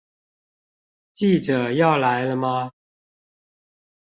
[1.13, 2.71] 記者要來了嗎